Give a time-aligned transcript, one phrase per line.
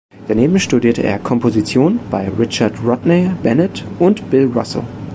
[0.27, 4.83] Daneben studierte er Komposition bei Richard Rodney Bennett und Bill Russo.